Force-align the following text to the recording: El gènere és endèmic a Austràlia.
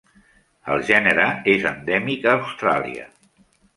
El 0.75 0.81
gènere 0.87 1.27
és 1.55 1.67
endèmic 1.73 2.25
a 2.31 2.33
Austràlia. 2.41 3.07